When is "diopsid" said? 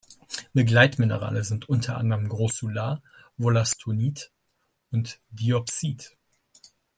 5.29-6.17